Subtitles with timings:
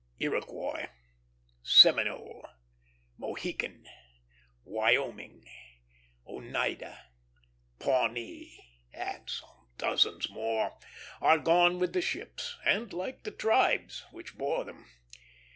[0.17, 0.87] Iroquois,
[1.61, 2.47] Seminole,
[3.19, 3.87] Mohican,
[4.63, 5.47] Wyoming,
[6.25, 7.05] Oneida,
[7.77, 10.79] Pawnee, and some dozens more,
[11.21, 14.87] are gone with the ships, and like the tribes, which bore them.